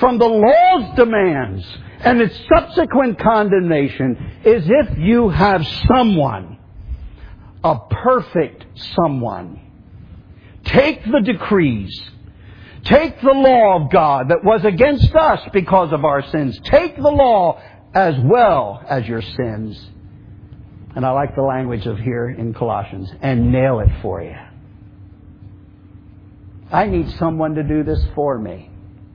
[0.00, 1.66] from the law's demands
[2.00, 6.58] and its subsequent condemnation is if you have someone,
[7.64, 8.64] a perfect
[8.94, 9.60] someone.
[10.64, 12.00] Take the decrees.
[12.84, 16.58] Take the law of God that was against us because of our sins.
[16.64, 17.60] Take the law
[17.94, 19.88] as well as your sins.
[20.94, 24.34] And I like the language of here in Colossians, and nail it for you.
[26.70, 28.70] I need someone to do this for me.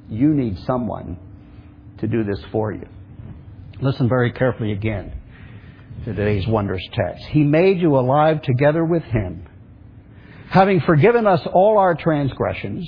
[0.09, 1.17] You need someone
[1.99, 2.87] to do this for you.
[3.81, 5.13] Listen very carefully again
[6.05, 7.25] to today's wondrous text.
[7.25, 9.47] He made you alive together with Him,
[10.49, 12.87] having forgiven us all our transgressions,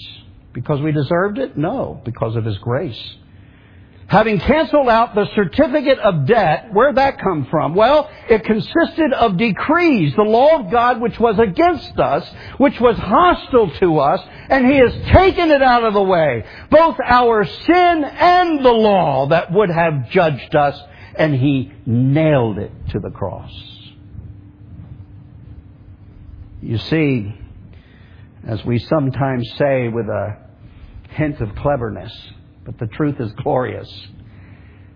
[0.53, 1.57] because we deserved it?
[1.57, 3.15] No, because of His grace
[4.07, 7.73] having canceled out the certificate of debt, where'd that come from?
[7.73, 12.27] Well, it consisted of decrees, the law of God which was against us,
[12.57, 16.45] which was hostile to us, and He has taken it out of the way.
[16.69, 20.79] Both our sin and the law that would have judged us,
[21.15, 23.51] and He nailed it to the cross.
[26.61, 27.33] You see,
[28.47, 30.37] as we sometimes say with a
[31.09, 32.11] hint of cleverness,
[32.65, 33.89] but the truth is glorious.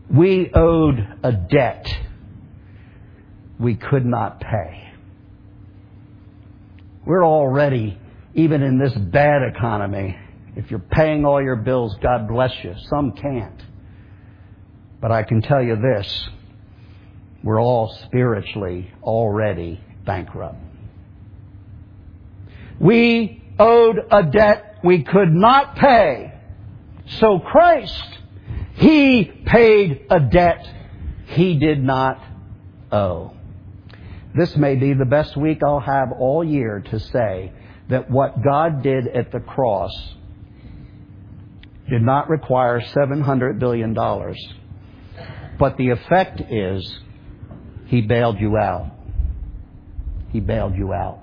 [0.10, 1.88] We owed a debt
[3.60, 4.92] we could not pay.
[7.06, 7.98] We're already,
[8.34, 10.18] even in this bad economy,
[10.56, 12.76] if you're paying all your bills, God bless you.
[12.90, 13.62] Some can't.
[15.00, 16.30] But I can tell you this
[17.44, 20.58] we're all spiritually already bankrupt.
[22.80, 26.34] We owed a debt we could not pay.
[27.18, 28.20] So Christ,
[28.76, 30.68] He paid a debt
[31.26, 32.24] He did not
[32.92, 33.34] owe.
[34.36, 37.52] This may be the best week I'll have all year to say
[37.90, 39.92] that what God did at the cross
[41.90, 43.96] did not require $700 billion.
[45.58, 47.00] But the effect is
[47.88, 48.92] He bailed you out.
[50.32, 51.20] He bailed you out.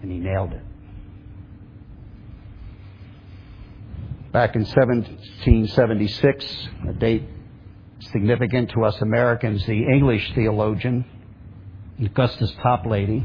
[0.00, 0.62] And He nailed it.
[4.34, 7.22] Back in 1776, a date
[8.10, 11.04] significant to us Americans, the English theologian,
[12.02, 13.24] Augustus Toplady,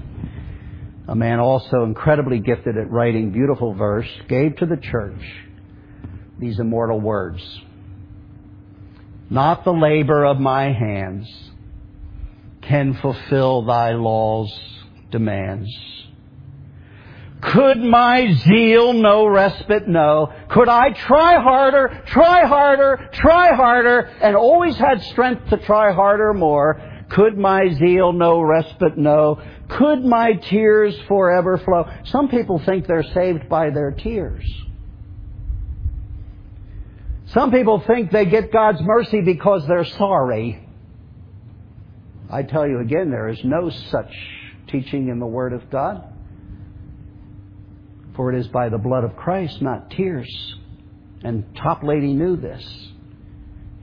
[1.07, 5.19] a man also incredibly gifted at writing beautiful verse, gave to the church
[6.37, 7.41] these immortal words.
[9.31, 11.27] Not the labor of my hands
[12.61, 14.55] can fulfill thy law's
[15.09, 15.75] demands
[17.41, 20.33] could my zeal no respite know?
[20.49, 26.33] Could I try harder, try harder, try harder, and always had strength to try harder
[26.33, 26.81] more?
[27.09, 29.41] Could my zeal no respite know?
[29.69, 31.85] Could my tears forever flow?
[32.05, 34.43] Some people think they're saved by their tears.
[37.27, 40.67] Some people think they get God's mercy because they're sorry.
[42.29, 44.11] I tell you again, there is no such
[44.67, 46.03] teaching in the Word of God.
[48.19, 50.27] For it is by the blood of Christ, not tears.
[51.23, 52.61] And Toplady knew this.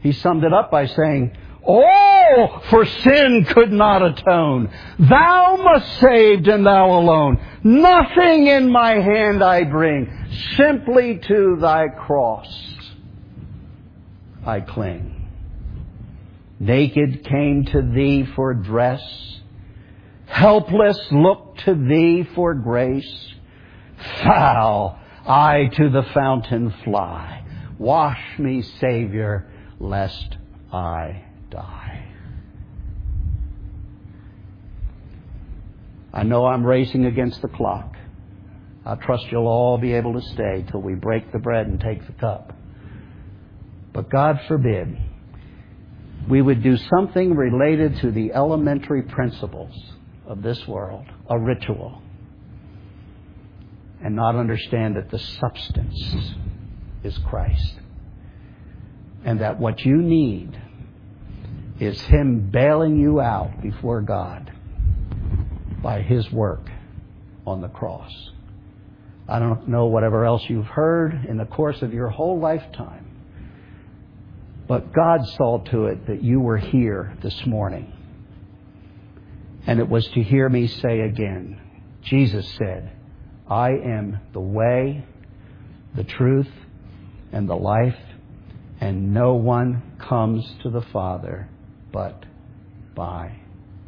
[0.03, 1.35] He summed it up by saying,
[1.67, 4.69] Oh, for sin could not atone.
[4.99, 7.41] Thou must saved and thou alone.
[7.65, 10.13] Nothing in my hand I bring.
[10.59, 12.47] Simply to thy cross
[14.45, 15.31] I cling.
[16.61, 19.01] Naked came to thee for dress
[20.27, 23.35] helpless, look to thee for grace.
[24.23, 27.45] Foul, I to the fountain fly.
[27.79, 30.37] Wash me, Savior, lest
[30.73, 32.09] I die.
[36.13, 37.95] I know I'm racing against the clock.
[38.87, 42.07] I trust you'll all be able to stay till we break the bread and take
[42.07, 42.55] the cup.
[43.93, 44.97] But God forbid
[46.29, 49.75] we would do something related to the elementary principles
[50.27, 52.01] of this world, a ritual,
[54.03, 56.15] and not understand that the substance
[57.03, 57.75] is Christ.
[59.25, 60.57] And that what you need
[61.81, 64.53] is Him bailing you out before God
[65.83, 66.71] by His work
[67.47, 68.13] on the cross.
[69.29, 73.05] I don't know whatever else you've heard in the course of your whole lifetime,
[74.69, 77.93] but God saw to it that you were here this morning.
[79.67, 81.61] And it was to hear me say again,
[82.03, 82.96] Jesus said,
[83.49, 85.05] I am the way,
[85.95, 86.51] the truth,
[87.33, 87.99] and the life,
[88.81, 91.49] and no one comes to the Father
[91.93, 92.25] but
[92.95, 93.37] by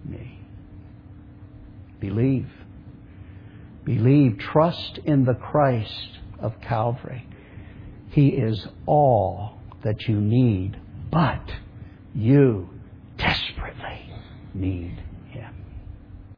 [0.04, 0.40] me.
[2.00, 2.48] Believe.
[3.84, 4.38] Believe.
[4.38, 7.26] Trust in the Christ of Calvary.
[8.10, 10.78] He is all that you need,
[11.10, 11.50] but
[12.14, 12.70] you
[13.16, 14.10] desperately
[14.54, 15.02] need